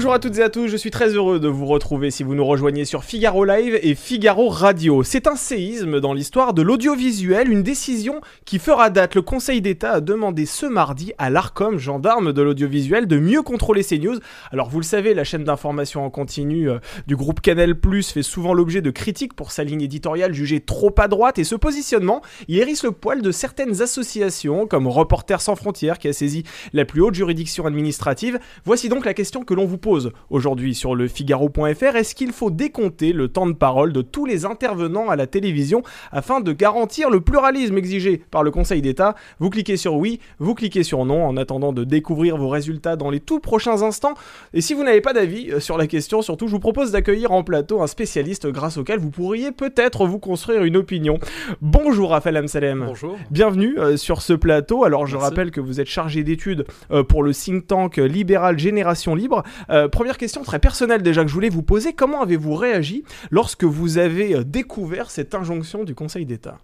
Bonjour 0.00 0.14
à 0.14 0.18
toutes 0.18 0.38
et 0.38 0.42
à 0.42 0.48
tous, 0.48 0.66
je 0.66 0.78
suis 0.78 0.90
très 0.90 1.10
heureux 1.10 1.38
de 1.38 1.48
vous 1.48 1.66
retrouver 1.66 2.10
si 2.10 2.22
vous 2.22 2.34
nous 2.34 2.46
rejoignez 2.46 2.86
sur 2.86 3.04
Figaro 3.04 3.44
Live 3.44 3.78
et 3.82 3.94
Figaro 3.94 4.48
Radio. 4.48 5.02
C'est 5.02 5.26
un 5.26 5.36
séisme 5.36 6.00
dans 6.00 6.14
l'histoire 6.14 6.54
de 6.54 6.62
l'audiovisuel, 6.62 7.50
une 7.50 7.62
décision 7.62 8.22
qui 8.46 8.58
fera 8.58 8.88
date. 8.88 9.14
Le 9.14 9.20
Conseil 9.20 9.60
d'État 9.60 9.92
a 9.92 10.00
demandé 10.00 10.46
ce 10.46 10.64
mardi 10.64 11.12
à 11.18 11.28
l'ARCOM, 11.28 11.76
gendarme 11.76 12.32
de 12.32 12.40
l'audiovisuel, 12.40 13.06
de 13.08 13.18
mieux 13.18 13.42
contrôler 13.42 13.82
ces 13.82 13.98
news. 13.98 14.18
Alors 14.52 14.70
vous 14.70 14.78
le 14.80 14.86
savez, 14.86 15.12
la 15.12 15.22
chaîne 15.22 15.44
d'information 15.44 16.02
en 16.02 16.08
continu 16.08 16.70
euh, 16.70 16.78
du 17.06 17.14
groupe 17.14 17.42
Canal+, 17.42 17.74
fait 18.02 18.22
souvent 18.22 18.54
l'objet 18.54 18.80
de 18.80 18.90
critiques 18.90 19.34
pour 19.34 19.52
sa 19.52 19.64
ligne 19.64 19.82
éditoriale 19.82 20.32
jugée 20.32 20.60
trop 20.60 20.94
à 20.96 21.08
droite 21.08 21.38
et 21.38 21.44
ce 21.44 21.56
positionnement, 21.56 22.22
il 22.48 22.56
hérisse 22.56 22.84
le 22.84 22.92
poil 22.92 23.20
de 23.20 23.32
certaines 23.32 23.82
associations 23.82 24.66
comme 24.66 24.86
Reporters 24.86 25.42
sans 25.42 25.56
frontières 25.56 25.98
qui 25.98 26.08
a 26.08 26.14
saisi 26.14 26.44
la 26.72 26.86
plus 26.86 27.02
haute 27.02 27.14
juridiction 27.14 27.66
administrative. 27.66 28.38
Voici 28.64 28.88
donc 28.88 29.04
la 29.04 29.12
question 29.12 29.44
que 29.44 29.52
l'on 29.52 29.66
vous 29.66 29.76
pose 29.76 29.89
aujourd'hui 30.30 30.74
sur 30.74 30.94
le 30.94 31.08
Figaro.fr. 31.08 31.96
Est-ce 31.96 32.14
qu'il 32.14 32.32
faut 32.32 32.50
décompter 32.50 33.12
le 33.12 33.28
temps 33.28 33.46
de 33.46 33.52
parole 33.52 33.92
de 33.92 34.02
tous 34.02 34.26
les 34.26 34.44
intervenants 34.44 35.08
à 35.08 35.16
la 35.16 35.26
télévision 35.26 35.82
afin 36.12 36.40
de 36.40 36.52
garantir 36.52 37.10
le 37.10 37.20
pluralisme 37.20 37.76
exigé 37.76 38.22
par 38.30 38.42
le 38.42 38.50
Conseil 38.50 38.82
d'État? 38.82 39.14
Vous 39.38 39.50
cliquez 39.50 39.76
sur 39.76 39.94
oui, 39.94 40.20
vous 40.38 40.54
cliquez 40.54 40.82
sur 40.82 41.04
non 41.04 41.26
en 41.26 41.36
attendant 41.36 41.72
de 41.72 41.84
découvrir 41.84 42.36
vos 42.36 42.48
résultats 42.48 42.96
dans 42.96 43.10
les 43.10 43.20
tout 43.20 43.40
prochains 43.40 43.82
instants. 43.82 44.14
Et 44.54 44.60
si 44.60 44.74
vous 44.74 44.84
n'avez 44.84 45.00
pas 45.00 45.12
d'avis 45.12 45.50
euh, 45.50 45.60
sur 45.60 45.78
la 45.78 45.86
question, 45.86 46.22
surtout, 46.22 46.46
je 46.46 46.52
vous 46.52 46.60
propose 46.60 46.92
d'accueillir 46.92 47.32
en 47.32 47.42
plateau 47.42 47.82
un 47.82 47.86
spécialiste 47.86 48.46
grâce 48.48 48.76
auquel 48.76 48.98
vous 48.98 49.10
pourriez 49.10 49.52
peut-être 49.52 50.06
vous 50.06 50.18
construire 50.18 50.64
une 50.64 50.76
opinion. 50.76 51.18
Bonjour 51.60 52.10
Raphaël 52.10 52.36
Amsalem. 52.36 52.84
Bonjour. 52.86 53.16
Bienvenue 53.30 53.78
euh, 53.78 53.96
sur 53.96 54.22
ce 54.22 54.32
plateau. 54.32 54.84
Alors 54.84 55.06
je 55.06 55.16
Merci. 55.16 55.30
rappelle 55.30 55.50
que 55.50 55.60
vous 55.60 55.80
êtes 55.80 55.88
chargé 55.88 56.22
d'études 56.22 56.64
euh, 56.90 57.02
pour 57.02 57.22
le 57.22 57.32
think 57.32 57.66
tank 57.66 57.96
libéral 57.96 58.58
Génération 58.58 59.14
Libre. 59.14 59.42
Euh, 59.70 59.79
première 59.88 60.18
question 60.18 60.42
très 60.42 60.58
personnelle 60.58 61.02
déjà 61.02 61.22
que 61.22 61.28
je 61.28 61.34
voulais 61.34 61.48
vous 61.48 61.62
poser. 61.62 61.92
Comment 61.92 62.22
avez-vous 62.22 62.54
réagi 62.54 63.04
lorsque 63.30 63.64
vous 63.64 63.98
avez 63.98 64.34
euh, 64.36 64.44
découvert 64.44 65.10
cette 65.10 65.34
injonction 65.34 65.84
du 65.84 65.94
Conseil 65.94 66.26
d'État? 66.26 66.58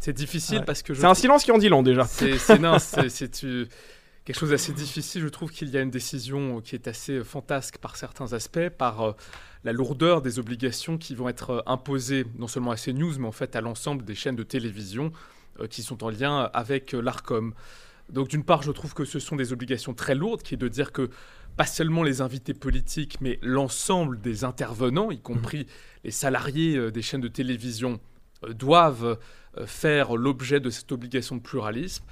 C'est 0.00 0.12
difficile 0.12 0.58
Ouais. 0.58 0.64
parce 0.64 0.82
que 0.82 0.92
je 0.94 1.00
C'est 1.00 1.06
un 1.06 1.14
silence 1.14 1.44
qui 1.44 1.52
en 1.52 1.58
dit 1.58 1.68
long 1.68 1.82
déjà. 1.82 2.04
C'est 2.04 2.32
euh, 2.50 3.64
quelque 4.24 4.38
chose 4.38 4.50
d'assez 4.50 4.72
difficile. 4.72 5.22
Je 5.22 5.28
trouve 5.28 5.50
qu'il 5.50 5.68
y 5.70 5.76
a 5.76 5.80
une 5.80 5.90
décision 5.90 6.60
qui 6.60 6.74
est 6.74 6.88
assez 6.88 7.12
euh, 7.12 7.24
fantasque 7.24 7.78
par 7.78 7.96
certains 7.96 8.32
aspects, 8.32 8.68
par 8.68 9.00
euh, 9.02 9.12
la 9.64 9.72
lourdeur 9.72 10.20
des 10.22 10.38
obligations 10.38 10.98
qui 10.98 11.14
vont 11.14 11.28
être 11.28 11.50
euh, 11.50 11.60
imposées 11.66 12.26
non 12.38 12.48
seulement 12.48 12.70
à 12.72 12.76
CNews, 12.76 13.18
mais 13.18 13.26
en 13.26 13.32
fait 13.32 13.56
à 13.56 13.60
l'ensemble 13.60 14.04
des 14.04 14.14
chaînes 14.14 14.36
de 14.36 14.42
télévision 14.42 15.10
euh, 15.60 15.66
qui 15.66 15.82
sont 15.82 16.04
en 16.04 16.10
lien 16.10 16.50
avec 16.52 16.94
euh, 16.94 17.00
l'ARCOM. 17.00 17.54
Donc 18.10 18.28
d'une 18.28 18.44
part, 18.44 18.62
je 18.62 18.70
trouve 18.70 18.94
que 18.94 19.04
ce 19.04 19.18
sont 19.18 19.36
des 19.36 19.52
obligations 19.52 19.94
très 19.94 20.14
lourdes, 20.14 20.42
qui 20.42 20.54
est 20.54 20.58
de 20.58 20.68
dire 20.68 20.92
que 20.92 21.10
pas 21.56 21.66
seulement 21.66 22.02
les 22.02 22.20
invités 22.20 22.54
politiques, 22.54 23.20
mais 23.20 23.38
l'ensemble 23.42 24.20
des 24.20 24.44
intervenants, 24.44 25.10
y 25.10 25.20
compris 25.20 25.66
les 26.02 26.10
salariés 26.10 26.76
euh, 26.76 26.90
des 26.90 27.02
chaînes 27.02 27.20
de 27.20 27.28
télévision, 27.28 28.00
euh, 28.44 28.52
doivent 28.52 29.18
euh, 29.58 29.66
faire 29.66 30.16
l'objet 30.16 30.60
de 30.60 30.70
cette 30.70 30.90
obligation 30.92 31.36
de 31.36 31.40
pluralisme. 31.40 32.04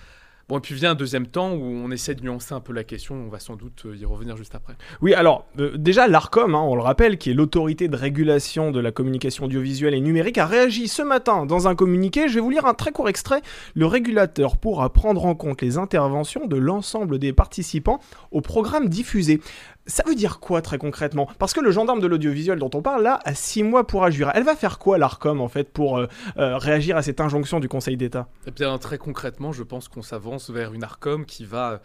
Bon, 0.53 0.59
et 0.59 0.61
puis 0.61 0.75
vient 0.75 0.91
un 0.91 0.95
deuxième 0.95 1.29
temps 1.29 1.55
où 1.55 1.63
on 1.63 1.91
essaie 1.91 2.15
de 2.15 2.23
nuancer 2.23 2.53
un 2.53 2.61
peu 2.61 2.75
la 2.75 2.85
question, 2.85 3.15
on 3.15 3.31
va 3.31 3.39
sans 3.39 3.57
doute 3.57 3.85
euh, 3.87 3.97
y 3.97 4.05
revenir 4.05 4.37
juste 4.37 4.55
après. 4.55 4.75
Oui, 5.01 5.15
alors 5.15 5.47
euh, 5.59 5.79
déjà 5.79 6.09
l'ARCOM, 6.09 6.55
hein, 6.55 6.61
on 6.61 6.75
le 6.75 6.83
rappelle, 6.83 7.17
qui 7.17 7.31
est 7.31 7.33
l'autorité 7.33 7.89
de 7.89 7.97
régulation 7.97 8.71
de 8.71 8.79
la 8.79 8.93
communication 8.93 9.47
audiovisuelle 9.47 9.95
et 9.95 10.01
numérique, 10.03 10.37
a 10.37 10.45
réagi 10.45 10.89
ce 10.89 11.01
matin 11.01 11.47
dans 11.47 11.69
un 11.69 11.75
communiqué. 11.75 12.29
Je 12.29 12.35
vais 12.35 12.41
vous 12.41 12.51
lire 12.51 12.67
un 12.67 12.75
très 12.75 12.93
court 12.93 13.09
extrait. 13.09 13.41
Le 13.75 13.87
régulateur 13.87 14.59
pourra 14.59 14.93
prendre 14.93 15.25
en 15.25 15.35
compte 15.35 15.63
les 15.63 15.79
interventions 15.79 16.47
de 16.47 16.59
l'ensemble 16.59 17.19
des 17.19 17.33
participants 17.33 18.01
au 18.31 18.43
programme 18.43 18.91
diffusé. 18.91 19.41
Ça 19.87 20.05
veut 20.07 20.15
dire 20.15 20.39
quoi 20.39 20.63
très 20.63 20.79
concrètement? 20.79 21.29
Parce 21.39 21.53
que 21.53 21.61
le 21.61 21.73
gendarme 21.73 22.01
de 22.01 22.07
l'audiovisuel 22.07 22.59
dont 22.59 22.71
on 22.75 22.83
parle 22.83 23.03
là 23.03 23.19
a 23.25 23.35
six 23.35 23.65
mois 23.65 23.87
pour 23.87 24.05
agir. 24.05 24.31
Elle 24.35 24.45
va 24.45 24.55
faire 24.55 24.79
quoi 24.79 24.97
l'ARCOM 24.97 25.41
en 25.41 25.49
fait 25.49 25.73
pour 25.73 25.99
euh, 25.99 26.07
euh, 26.37 26.57
réagir 26.57 26.97
à 26.97 27.03
cette 27.03 27.21
injonction 27.21 27.59
du 27.59 27.69
Conseil 27.69 27.97
d'État? 27.97 28.29
Eh 28.47 28.53
bien, 28.53 28.79
très 28.79 28.99
concrètement, 28.99 29.51
je 29.53 29.65
pense 29.65 29.89
qu'on 29.89 30.03
s'avance 30.03 30.51
vers 30.51 30.73
une 30.73 30.85
ARCOM 30.85 31.27
qui 31.27 31.45
va 31.45 31.83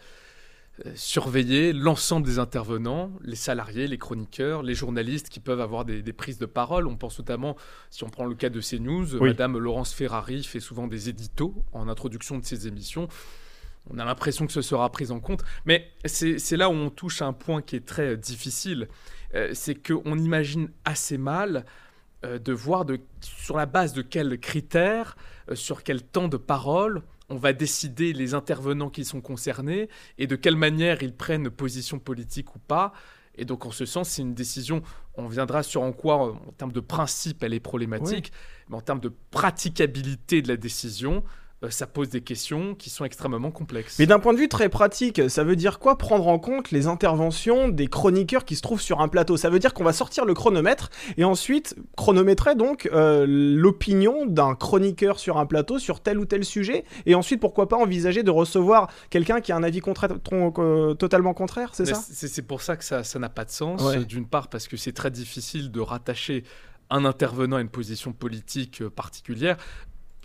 euh, 0.86 0.92
surveiller 0.94 1.72
l'ensemble 1.72 2.24
des 2.24 2.38
intervenants, 2.38 3.10
les 3.24 3.34
salariés, 3.34 3.88
les 3.88 3.98
chroniqueurs, 3.98 4.62
les 4.62 4.74
journalistes 4.74 5.28
qui 5.28 5.40
peuvent 5.40 5.60
avoir 5.60 5.84
des, 5.84 6.00
des 6.02 6.12
prises 6.12 6.38
de 6.38 6.46
parole. 6.46 6.86
On 6.86 6.96
pense 6.96 7.18
notamment, 7.18 7.56
si 7.90 8.04
on 8.04 8.10
prend 8.10 8.26
le 8.26 8.36
cas 8.36 8.48
de 8.48 8.60
CNews, 8.60 9.16
Oui. 9.16 9.30
Madame 9.30 9.58
Laurence 9.58 9.92
Ferrari 9.92 10.44
fait 10.44 10.60
souvent 10.60 10.86
des 10.86 11.08
éditos 11.08 11.52
en 11.72 11.88
introduction 11.88 12.38
de 12.38 12.44
ses 12.44 12.68
émissions. 12.68 13.08
On 13.90 13.98
a 13.98 14.04
l'impression 14.04 14.46
que 14.46 14.52
ce 14.52 14.62
sera 14.62 14.90
pris 14.90 15.10
en 15.10 15.20
compte. 15.20 15.42
Mais 15.64 15.90
c'est 16.04 16.56
là 16.56 16.68
où 16.68 16.72
on 16.72 16.90
touche 16.90 17.22
à 17.22 17.26
un 17.26 17.32
point 17.32 17.62
qui 17.62 17.76
est 17.76 17.86
très 17.86 18.16
difficile. 18.16 18.88
Euh, 19.34 19.50
c'est 19.54 19.74
qu'on 19.74 20.18
imagine 20.18 20.70
assez 20.84 21.18
mal 21.18 21.64
euh, 22.24 22.38
de 22.38 22.52
voir 22.52 22.84
de, 22.84 23.00
sur 23.20 23.56
la 23.56 23.66
base 23.66 23.92
de 23.92 24.02
quels 24.02 24.40
critères, 24.40 25.16
euh, 25.50 25.54
sur 25.54 25.84
quel 25.84 26.02
temps 26.02 26.28
de 26.28 26.36
parole, 26.36 27.02
on 27.28 27.36
va 27.36 27.52
décider 27.52 28.12
les 28.12 28.34
intervenants 28.34 28.90
qui 28.90 29.04
sont 29.04 29.20
concernés 29.20 29.88
et 30.16 30.26
de 30.26 30.34
quelle 30.34 30.56
manière 30.56 31.02
ils 31.02 31.14
prennent 31.14 31.50
position 31.50 31.98
politique 31.98 32.56
ou 32.56 32.58
pas. 32.58 32.92
Et 33.36 33.44
donc, 33.44 33.66
en 33.66 33.70
ce 33.70 33.84
sens, 33.84 34.08
c'est 34.08 34.22
une 34.22 34.34
décision. 34.34 34.82
On 35.14 35.28
viendra 35.28 35.62
sur 35.62 35.82
en 35.82 35.92
quoi, 35.92 36.16
en 36.16 36.52
termes 36.56 36.72
de 36.72 36.80
principe, 36.80 37.44
elle 37.44 37.54
est 37.54 37.60
problématique, 37.60 38.32
mais 38.68 38.76
en 38.76 38.80
termes 38.80 39.00
de 39.00 39.12
praticabilité 39.30 40.42
de 40.42 40.48
la 40.48 40.56
décision, 40.56 41.22
ça 41.70 41.88
pose 41.88 42.08
des 42.08 42.20
questions 42.20 42.74
qui 42.76 42.88
sont 42.88 43.04
extrêmement 43.04 43.50
complexes. 43.50 43.98
Mais 43.98 44.06
d'un 44.06 44.20
point 44.20 44.32
de 44.32 44.38
vue 44.38 44.48
très 44.48 44.68
pratique, 44.68 45.28
ça 45.28 45.42
veut 45.42 45.56
dire 45.56 45.80
quoi 45.80 45.98
prendre 45.98 46.28
en 46.28 46.38
compte 46.38 46.70
les 46.70 46.86
interventions 46.86 47.68
des 47.68 47.88
chroniqueurs 47.88 48.44
qui 48.44 48.54
se 48.54 48.62
trouvent 48.62 48.80
sur 48.80 49.00
un 49.00 49.08
plateau? 49.08 49.36
Ça 49.36 49.50
veut 49.50 49.58
dire 49.58 49.74
qu'on 49.74 49.82
va 49.82 49.92
sortir 49.92 50.24
le 50.24 50.34
chronomètre 50.34 50.90
et 51.16 51.24
ensuite 51.24 51.74
chronométrer 51.96 52.54
donc 52.54 52.88
euh, 52.92 53.26
l'opinion 53.28 54.24
d'un 54.26 54.54
chroniqueur 54.54 55.18
sur 55.18 55.36
un 55.38 55.46
plateau 55.46 55.80
sur 55.80 56.00
tel 56.00 56.18
ou 56.20 56.24
tel 56.26 56.44
sujet 56.44 56.84
et 57.06 57.16
ensuite 57.16 57.40
pourquoi 57.40 57.68
pas 57.68 57.76
envisager 57.76 58.22
de 58.22 58.30
recevoir 58.30 58.88
quelqu'un 59.10 59.40
qui 59.40 59.50
a 59.50 59.56
un 59.56 59.64
avis 59.64 59.80
contraire- 59.80 60.16
euh, 60.58 60.94
totalement 60.94 61.34
contraire, 61.34 61.70
c'est 61.72 61.86
ça? 61.86 62.00
C'est 62.08 62.42
pour 62.42 62.62
ça 62.62 62.76
que 62.76 62.84
ça 62.84 63.02
ça 63.02 63.18
n'a 63.18 63.28
pas 63.28 63.44
de 63.44 63.50
sens. 63.50 63.82
Ouais. 63.82 63.98
Euh, 63.98 64.04
D'une 64.04 64.26
part, 64.26 64.48
parce 64.48 64.68
que 64.68 64.76
c'est 64.76 64.92
très 64.92 65.10
difficile 65.10 65.70
de 65.72 65.80
rattacher 65.80 66.44
un 66.90 67.04
intervenant 67.04 67.56
à 67.56 67.60
une 67.60 67.68
position 67.68 68.12
politique 68.12 68.80
euh, 68.80 68.88
particulière. 68.90 69.56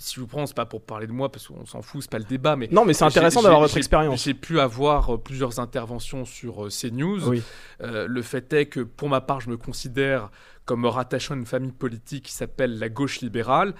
Si 0.03 0.15
je 0.15 0.19
vous 0.19 0.27
prends, 0.27 0.45
c'est 0.45 0.53
pas 0.53 0.65
pour 0.65 0.81
parler 0.81 1.07
de 1.07 1.13
moi, 1.13 1.31
parce 1.31 1.47
qu'on 1.47 1.65
s'en 1.65 1.81
fout, 1.81 2.01
c'est 2.01 2.11
pas 2.11 2.17
le 2.17 2.25
débat, 2.25 2.57
mais 2.57 2.67
Non 2.69 2.83
mais 2.83 2.91
c'est 2.91 3.05
intéressant 3.05 3.41
d'avoir 3.41 3.61
votre 3.61 3.77
expérience. 3.77 4.25
J'ai 4.25 4.33
pu 4.33 4.59
avoir 4.59 5.13
euh, 5.13 5.17
plusieurs 5.17 5.61
interventions 5.61 6.25
sur 6.25 6.65
euh, 6.65 6.69
CNews. 6.69 7.29
Oui. 7.29 7.41
Euh, 7.79 8.05
le 8.05 8.21
fait 8.21 8.51
est 8.51 8.65
que, 8.65 8.81
pour 8.81 9.07
ma 9.07 9.21
part, 9.21 9.39
je 9.39 9.49
me 9.49 9.55
considère 9.55 10.29
comme 10.65 10.81
me 10.81 10.87
rattachant 10.87 11.35
une 11.35 11.45
famille 11.45 11.71
politique 11.71 12.25
qui 12.25 12.31
s'appelle 12.31 12.79
la 12.79 12.89
gauche 12.89 13.21
libérale. 13.21 13.73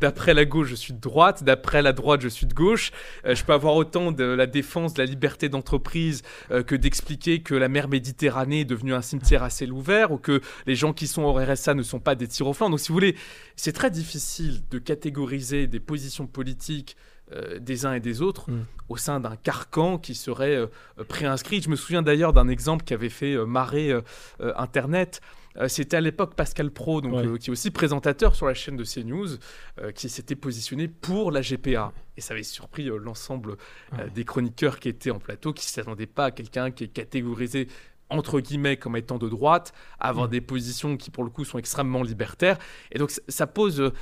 D'après 0.00 0.34
la 0.34 0.44
gauche, 0.44 0.68
je 0.68 0.74
suis 0.74 0.92
de 0.92 1.00
droite. 1.00 1.42
D'après 1.44 1.82
la 1.82 1.92
droite, 1.92 2.20
je 2.20 2.28
suis 2.28 2.46
de 2.46 2.54
gauche. 2.54 2.92
Euh, 3.24 3.34
je 3.34 3.44
peux 3.44 3.52
avoir 3.52 3.74
autant 3.74 4.12
de 4.12 4.24
la 4.24 4.46
défense 4.46 4.94
de 4.94 5.02
la 5.02 5.06
liberté 5.06 5.48
d'entreprise 5.48 6.22
euh, 6.50 6.62
que 6.62 6.74
d'expliquer 6.74 7.42
que 7.42 7.54
la 7.54 7.68
mer 7.68 7.88
Méditerranée 7.88 8.60
est 8.60 8.64
devenue 8.64 8.94
un 8.94 9.02
cimetière 9.02 9.42
à 9.42 9.50
ciel 9.50 9.72
ouvert 9.72 10.12
ou 10.12 10.18
que 10.18 10.40
les 10.66 10.74
gens 10.74 10.92
qui 10.92 11.06
sont 11.06 11.22
au 11.22 11.32
RSA 11.32 11.74
ne 11.74 11.82
sont 11.82 12.00
pas 12.00 12.14
des 12.14 12.28
tirs 12.28 12.46
au 12.46 12.52
flanc. 12.52 12.70
Donc, 12.70 12.80
si 12.80 12.88
vous 12.88 12.94
voulez, 12.94 13.16
c'est 13.56 13.72
très 13.72 13.90
difficile 13.90 14.62
de 14.70 14.78
catégoriser 14.78 15.66
des 15.66 15.80
positions 15.80 16.26
politiques 16.26 16.96
euh, 17.32 17.58
des 17.58 17.86
uns 17.86 17.94
et 17.94 18.00
des 18.00 18.20
autres 18.20 18.50
Mm. 18.50 18.66
au 18.90 18.98
sein 18.98 19.18
d'un 19.18 19.34
carcan 19.36 19.96
qui 19.96 20.14
serait 20.14 20.56
euh, 20.56 20.66
euh, 20.98 21.04
préinscrit. 21.04 21.62
Je 21.62 21.70
me 21.70 21.76
souviens 21.76 22.02
d'ailleurs 22.02 22.34
d'un 22.34 22.48
exemple 22.48 22.84
qui 22.84 22.92
avait 22.92 23.08
fait 23.08 23.32
euh, 23.32 23.46
marrer 23.46 23.90
euh, 23.90 24.02
euh, 24.40 24.52
Internet. 24.56 25.22
Euh, 25.58 25.68
C'était 25.68 25.96
à 25.96 26.00
l'époque 26.00 26.34
Pascal 26.34 26.70
Pro, 26.70 27.00
donc, 27.00 27.14
Ouais. 27.14 27.26
euh, 27.26 27.36
qui 27.36 27.50
est 27.50 27.52
aussi 27.52 27.70
présentateur 27.70 28.34
sur 28.34 28.46
la 28.46 28.54
chaîne 28.54 28.76
de 28.76 28.84
CNews, 28.84 29.36
euh, 29.80 29.92
qui 29.92 30.08
s'était 30.08 30.34
positionné 30.34 30.88
pour 30.88 31.30
la 31.30 31.42
GPA. 31.42 31.92
Et 32.16 32.20
ça 32.20 32.34
avait 32.34 32.42
surpris 32.42 32.84
l'ensemble 33.00 33.56
Ouais. 33.92 34.10
des 34.14 34.24
chroniqueurs 34.24 34.80
qui 34.80 34.88
étaient 34.88 35.10
en 35.12 35.18
plateau, 35.20 35.52
qui 35.52 35.64
ne 35.66 35.70
s'attendaient 35.70 36.06
pas 36.06 36.26
à 36.26 36.30
quelqu'un 36.32 36.70
qui 36.70 36.84
est 36.84 36.88
catégorisé 36.88 37.68
entre 38.10 38.38
guillemets 38.40 38.76
comme 38.76 38.96
étant 38.96 39.18
de 39.18 39.28
droite, 39.28 39.72
avoir 39.98 40.26
Mm. 40.26 40.30
des 40.30 40.40
positions 40.42 40.96
qui 40.96 41.10
pour 41.10 41.24
le 41.24 41.30
coup 41.30 41.44
sont 41.44 41.58
extrêmement 41.58 42.02
libertaires. 42.02 42.58
Et 42.92 42.98
donc 42.98 43.10
ça- 43.10 43.22
ça 43.28 43.46
pose, 43.46 43.80
euh, 43.80 43.92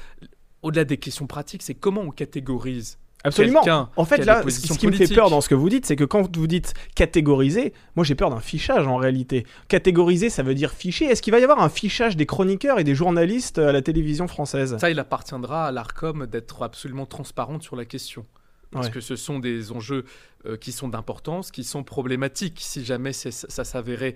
au-delà 0.62 0.84
des 0.84 0.96
questions 0.96 1.26
pratiques, 1.26 1.62
c'est 1.62 1.74
comment 1.74 2.00
on 2.02 2.10
catégorise 2.10 2.98
Absolument. 3.24 3.88
En 3.96 4.04
fait, 4.04 4.24
là, 4.24 4.42
ce 4.48 4.78
qui 4.78 4.86
me 4.86 4.92
fait 4.92 5.12
peur 5.12 5.30
dans 5.30 5.40
ce 5.40 5.48
que 5.48 5.54
vous 5.54 5.68
dites, 5.68 5.86
c'est 5.86 5.96
que 5.96 6.04
quand 6.04 6.36
vous 6.36 6.46
dites 6.46 6.74
catégoriser, 6.94 7.72
moi 7.96 8.04
j'ai 8.04 8.14
peur 8.14 8.30
d'un 8.30 8.40
fichage 8.40 8.86
en 8.86 8.96
réalité. 8.96 9.46
Catégoriser, 9.68 10.30
ça 10.30 10.42
veut 10.42 10.54
dire 10.54 10.72
ficher. 10.72 11.04
Est-ce 11.06 11.22
qu'il 11.22 11.32
va 11.32 11.38
y 11.38 11.44
avoir 11.44 11.60
un 11.62 11.68
fichage 11.68 12.16
des 12.16 12.26
chroniqueurs 12.26 12.78
et 12.78 12.84
des 12.84 12.94
journalistes 12.94 13.58
à 13.58 13.72
la 13.72 13.82
télévision 13.82 14.26
française? 14.28 14.76
Ça, 14.78 14.90
il 14.90 14.98
appartiendra 14.98 15.66
à 15.68 15.72
l'ARCOM 15.72 16.26
d'être 16.26 16.62
absolument 16.62 17.06
transparente 17.06 17.62
sur 17.62 17.76
la 17.76 17.84
question. 17.84 18.26
Parce 18.72 18.86
Ouais. 18.86 18.92
que 18.92 19.00
ce 19.00 19.16
sont 19.16 19.38
des 19.38 19.70
enjeux 19.70 20.04
euh, 20.46 20.56
qui 20.56 20.72
sont 20.72 20.88
d'importance, 20.88 21.50
qui 21.50 21.62
sont 21.62 21.84
problématiques 21.84 22.56
si 22.58 22.84
jamais 22.84 23.12
ça 23.12 23.64
s'avérait 23.64 24.14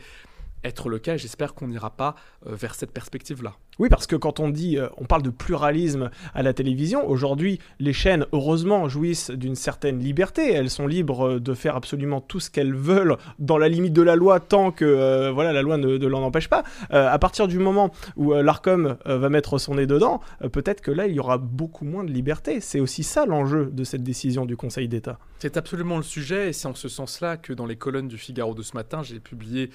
être 0.67 0.89
le 0.89 0.99
cas. 0.99 1.17
J'espère 1.17 1.55
qu'on 1.55 1.69
n'ira 1.69 1.91
pas 1.91 2.15
euh, 2.47 2.55
vers 2.55 2.75
cette 2.75 2.91
perspective-là. 2.91 3.55
Oui, 3.79 3.89
parce 3.89 4.07
que 4.07 4.17
quand 4.17 4.41
on 4.41 4.49
dit, 4.49 4.79
euh, 4.79 4.89
on 4.97 5.05
parle 5.05 5.23
de 5.23 5.31
pluralisme 5.31 6.11
à 6.35 6.43
la 6.43 6.53
télévision, 6.53 7.07
aujourd'hui, 7.09 7.59
les 7.79 7.93
chaînes, 7.93 8.27
heureusement, 8.33 8.89
jouissent 8.89 9.31
d'une 9.31 9.55
certaine 9.55 9.99
liberté. 9.99 10.53
Elles 10.53 10.71
sont 10.71 10.87
libres 10.87 11.27
euh, 11.27 11.41
de 11.41 11.55
faire 11.55 11.77
absolument 11.77 12.21
tout 12.21 12.41
ce 12.41 12.51
qu'elles 12.51 12.75
veulent 12.75 13.17
dans 13.39 13.59
la 13.59 13.69
limite 13.69 13.93
de 13.93 14.03
la 14.03 14.17
loi, 14.17 14.41
tant 14.41 14.71
que 14.71 15.31
voilà, 15.31 15.53
la 15.53 15.63
loi 15.63 15.77
ne, 15.77 15.97
l'en 16.07 16.23
empêche 16.23 16.49
pas. 16.49 16.65
à 16.91 17.19
partir 17.19 17.49
du 17.49 17.59
moment 17.59 17.93
où 18.17 18.33
l'ARCOM 18.33 18.97
va 19.05 19.29
mettre 19.29 19.59
son 19.59 19.75
nez 19.75 19.87
dedans, 19.87 20.21
peut-être 20.53 20.81
que 20.81 20.91
là, 20.91 21.07
il 21.07 21.15
y 21.15 21.21
aura 21.21 21.39
beaucoup 21.39 21.85
moins 21.85 22.05
de 22.05 22.11
liberté. 22.11 22.61
C'est 22.61 22.81
aussi 22.81 23.03
ça 23.03 23.27
l'enjeu 23.27 23.67
de 23.73 23.85
cette 23.85 24.03
décision 24.03 24.47
du 24.47 24.57
Conseil 24.57 24.89
d'État. 24.89 25.19
C'est 25.39 25.57
absolument 25.57 25.97
le 25.97 26.03
sujet, 26.03 26.49
et 26.49 26.53
c'est 26.53 26.67
en 26.67 26.75
ce 26.75 26.89
sens-là 26.89 27.37
que 27.37 27.53
dans 27.53 27.67
les 27.67 27.77
colonnes 27.77 28.09
du 28.09 28.19
Figaro 28.19 28.55
de 28.55 28.63
ce 28.63 28.75
matin, 28.75 29.03
j'ai 29.03 29.21
publié 29.21 29.71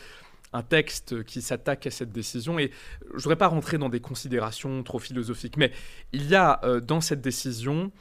un 0.53 0.63
texte 0.63 1.24
qui 1.24 1.42
s'attaque 1.42 1.88
à 1.88 1.92
cette 1.92 2.12
décision. 2.12 2.59
Et 2.59 2.71
je 3.09 3.13
ne 3.13 3.21
voudrais 3.21 3.38
pas 3.38 3.48
rentrer 3.48 3.77
dans 3.77 3.89
des 3.89 4.00
considérations 4.00 4.83
trop 4.83 5.00
philosophiques, 5.00 5.57
mais 5.57 5.71
il 6.12 6.27
y 6.27 6.36
a 6.36 6.59
euh, 6.63 6.80
dans 6.80 7.01
cette 7.01 7.21
décision 7.21 7.92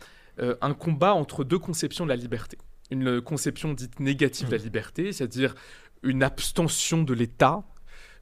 euh, 0.40 0.56
un 0.60 0.74
combat 0.74 1.14
entre 1.14 1.44
deux 1.44 1.58
conceptions 1.58 2.04
de 2.04 2.10
la 2.10 2.16
liberté. 2.16 2.58
Une 2.90 3.20
conception 3.20 3.72
dite 3.72 4.00
négative 4.00 4.48
de 4.48 4.52
la 4.52 4.58
mmh. 4.58 4.64
liberté, 4.64 5.12
c'est-à-dire 5.12 5.54
une 6.02 6.22
abstention 6.22 7.02
de 7.02 7.14
l'État, 7.14 7.62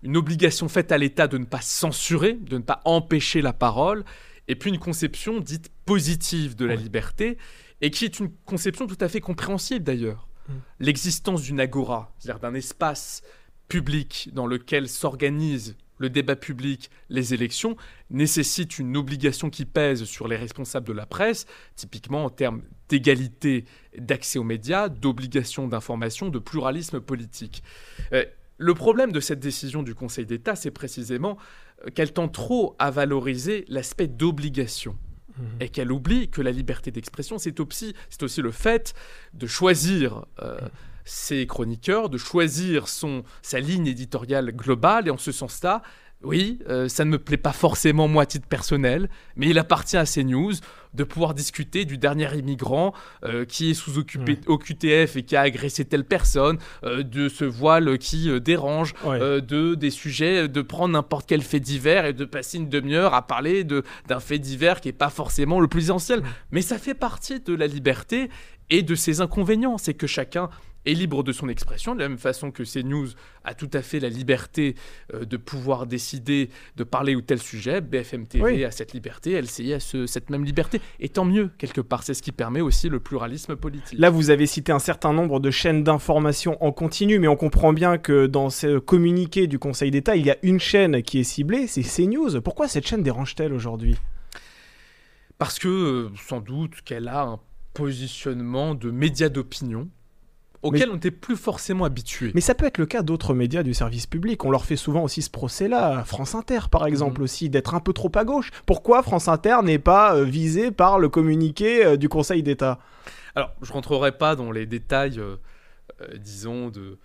une 0.03 0.17
obligation 0.17 0.69
faite 0.69 0.93
à 0.93 0.99
l'État 0.99 1.27
de 1.27 1.39
ne 1.39 1.45
pas 1.45 1.61
censurer, 1.61 2.35
de 2.35 2.59
ne 2.59 2.63
pas 2.63 2.81
empêcher 2.85 3.41
la 3.41 3.53
parole, 3.53 4.05
et 4.47 4.57
puis 4.57 4.71
une 4.71 4.79
conception 4.79 5.41
dite 5.41 5.71
positive 5.87 6.55
de 6.55 6.67
la 6.67 6.75
liberté, 6.75 7.39
et 7.81 7.91
qui 7.91 8.05
est 8.05 8.19
une 8.19 8.31
conception 8.45 8.87
tout 8.87 8.99
à 9.01 9.09
fait 9.09 9.21
compréhensible 9.21 9.85
d'ailleurs. 9.85 10.29
Mmh. 10.49 10.53
L'existence 10.81 11.43
d'une 11.43 11.61
agora, 11.61 12.13
c'est-à-dire 12.19 12.41
d'un 12.41 12.55
espace 12.55 13.23
public 13.69 14.31
dans 14.33 14.47
lequel 14.47 14.89
s'organise 14.89 15.77
le 15.99 16.11
débat 16.11 16.37
public, 16.37 16.91
les 17.09 17.35
élections, 17.35 17.77
nécessite 18.11 18.79
une 18.79 18.97
obligation 18.97 19.51
qui 19.51 19.65
pèse 19.65 20.05
sur 20.05 20.29
les 20.29 20.37
responsables 20.37 20.87
de 20.87 20.93
la 20.93 21.07
presse, 21.07 21.47
typiquement 21.77 22.25
en 22.25 22.31
termes 22.31 22.63
d'égalité 22.89 23.65
d'accès 23.97 24.39
aux 24.39 24.45
médias, 24.45 24.89
d'obligation 24.89 25.69
d'information, 25.69 26.29
de 26.29 26.39
pluralisme 26.39 27.01
politique. 27.01 27.63
Euh, 28.13 28.25
le 28.57 28.75
problème 28.75 29.13
de 29.13 29.21
cette 29.21 29.41
décision 29.41 29.83
du 29.83 29.95
Conseil 29.95 30.27
d'État, 30.27 30.57
c'est 30.57 30.71
précisément 30.71 31.37
euh, 31.87 31.91
qu'elle 31.91 32.13
tend 32.13 32.29
trop 32.29 32.75
à 32.79 32.91
valoriser 32.91 33.65
l'aspect 33.69 34.09
d'obligation 34.09 34.97
mmh. 35.37 35.43
et 35.61 35.69
qu'elle 35.69 35.93
oublie 35.93 36.29
que 36.29 36.43
la 36.43 36.51
liberté 36.51 36.91
d'expression, 36.91 37.39
c'est 37.39 37.61
aussi, 37.61 37.95
aussi 38.23 38.43
le 38.43 38.51
fait 38.51 38.95
de 39.35 39.47
choisir 39.47 40.25
euh, 40.43 40.59
ses 41.09 41.47
chroniqueurs, 41.47 42.09
de 42.09 42.19
choisir 42.19 42.89
son, 42.89 43.25
sa 43.43 43.61
ligne 43.61 43.87
éditoriale 43.87 44.53
globale. 44.53 45.09
Et 45.09 45.11
en 45.11 45.19
ce 45.19 45.33
sens-là, 45.33 45.83
oui, 46.25 46.59
euh, 46.69 46.89
ça 46.89 47.05
ne 47.05 47.11
me 47.11 47.19
plaît 47.19 47.37
pas 47.37 47.53
forcément 47.53 48.09
moi 48.09 48.25
à 48.25 48.27
titre 48.27 48.49
personnel, 48.49 49.09
mais 49.37 49.49
il 49.49 49.59
appartient 49.59 49.97
à 49.97 50.05
CNews 50.05 50.55
de 50.93 51.05
pouvoir 51.05 51.33
discuter 51.33 51.85
du 51.85 51.97
dernier 51.97 52.37
immigrant 52.37 52.93
euh, 53.23 53.45
qui 53.45 53.71
est 53.71 53.75
sous 53.75 53.99
occupé, 53.99 54.41
au 54.47 54.59
QTF 54.59 55.17
et 55.17 55.23
qui 55.23 55.37
a 55.37 55.43
agressé 55.43 55.85
telle 55.85 56.05
personne, 56.05 56.59
euh, 56.83 57.05
de 57.05 57.29
ce 57.29 57.45
voile 57.45 57.99
qui 57.99 58.29
dérange, 58.41 58.95
de 59.05 59.75
des 59.77 59.91
sujets, 59.91 60.49
de 60.49 60.63
prendre 60.63 60.95
n'importe 60.95 61.29
quel 61.29 61.43
fait 61.43 61.61
divers 61.61 62.05
et 62.05 62.15
de 62.15 62.25
passer 62.25 62.59
une 62.59 62.69
demi-heure 62.69 63.15
à 63.15 63.25
parler 63.25 63.63
d'un 63.63 64.21
fait 64.21 64.41
divers 64.41 64.81
qui 64.81 64.89
n'est 64.89 64.93
pas 64.93 65.11
forcément 65.11 65.61
le 65.61 65.69
plus 65.69 65.85
essentiel. 65.85 66.23
Mais 66.51 66.63
ça 66.63 66.79
fait 66.79 66.95
partie 66.95 67.39
de 67.39 67.55
la 67.55 67.69
liberté 67.69 68.29
et 68.71 68.83
de 68.83 68.95
ses 68.95 69.21
inconvénients, 69.21 69.79
c'est 69.79 69.95
que 69.95 70.07
chacun 70.07 70.51
est 70.89 70.95
libre 70.95 71.23
de 71.23 71.33
son 71.33 71.49
expression, 71.49 71.95
de 71.95 72.01
la 72.01 72.09
même 72.09 72.19
façon 72.19 72.51
que 72.51 72.63
CNews 72.63 73.09
a 73.45 73.55
tout 73.55 73.71
à 73.73 73.83
fait 73.83 74.01
la 74.01 74.09
liberté 74.09 74.75
euh, 75.15 75.25
de 75.25 75.37
pouvoir 75.37 75.87
décider 75.87 76.51
de 76.77 76.85
parler 76.85 77.15
ou 77.15 77.21
tel 77.21 77.39
sujet. 77.39 77.81
BFM 77.81 78.27
TV 78.27 78.65
a 78.65 78.71
cette 78.71 78.93
liberté, 78.93 79.41
LCI 79.41 79.75
a 79.75 79.81
cette 79.81 80.31
même 80.31 80.45
liberté. 80.45 80.81
Et 81.01 81.09
tant 81.09 81.25
mieux, 81.25 81.51
quelque 81.59 81.81
part, 81.81 82.03
c'est 82.03 82.15
ce 82.15 82.23
qui 82.23 82.33
permet 82.33 82.61
aussi 82.61 82.89
le 82.89 83.01
pluralisme 83.01 83.57
politique. 83.57 83.99
Là, 83.99 84.11
vous 84.11 84.31
avez 84.31 84.47
cité 84.47 84.73
un 84.73 84.79
certain 84.79 85.13
nombre 85.13 85.41
de 85.41 85.51
chaînes 85.51 85.85
d'information 85.85 86.63
en 86.65 86.73
continu, 86.73 87.19
mais 87.19 87.29
on 87.29 87.37
comprend 87.37 87.73
bien 87.73 87.99
que 87.99 88.27
dans 88.27 88.51
ce 88.51 88.79
communiqué 88.79 89.47
du 89.47 89.59
Conseil 89.59 89.91
d'État, 89.91 90.17
il 90.17 90.25
y 90.25 90.31
a 90.31 90.37
une 90.43 90.61
chaîne 90.61 91.03
qui 91.03 91.19
est 91.19 91.25
ciblée, 91.25 91.67
c'est 91.67 91.83
CNews. 91.83 92.41
Pourquoi 92.41 92.69
cette 92.69 92.87
chaîne 92.87 93.03
dérange-t-elle 93.03 93.53
aujourd'hui? 93.53 93.97
Parce 95.39 95.59
que, 95.59 95.69
euh, 95.69 96.11
sans 96.17 96.41
doute, 96.41 96.83
qu'elle 96.85 97.09
a 97.09 97.23
un 97.23 97.41
positionnement 97.75 98.75
de 98.75 98.91
média 98.91 99.29
d'opinion 99.29 99.89
auquel 100.63 100.91
on 100.91 100.95
n'était 100.95 101.11
plus 101.11 101.37
forcément 101.37 101.85
habitué. 101.85 102.33
Mais 102.35 102.41
ça 102.41 102.55
peut 102.55 102.67
être 102.67 102.79
le 102.79 102.87
cas 102.87 103.03
d'autres 103.03 103.35
médias 103.35 103.63
du 103.63 103.75
service 103.75 104.07
public. 104.07 104.45
On 104.45 104.51
leur 104.51 104.65
fait 104.65 104.77
souvent 104.77 105.03
aussi 105.03 105.23
ce 105.23 105.31
procès-là. 105.31 106.05
France 106.05 106.35
Inter, 106.35 106.61
par 106.71 106.87
exemple, 106.87 107.19
mhm. 107.19 107.25
aussi, 107.25 107.51
d'être 107.51 107.75
un 107.75 107.81
peu 107.81 107.93
trop 107.93 108.11
à 108.15 108.25
gauche. 108.25 108.51
Pourquoi 108.67 109.03
France 109.03 109.29
Inter 109.29 109.59
n'est 109.63 109.79
pas 109.79 110.17
euh, 110.17 110.25
visée 110.25 110.71
par 110.71 110.99
le 110.99 111.09
communiqué 111.09 111.85
euh, 111.85 111.97
du 111.97 112.09
Conseil 112.09 112.43
d'État? 112.43 112.79
Alors, 113.35 113.53
je 113.63 113.73
rentrerai 113.73 114.13
pas 114.13 114.35
dans 114.35 114.51
les 114.51 114.67
détails, 114.67 115.19
euh, 115.19 115.37
disons, 116.17 116.71
de 116.71 116.99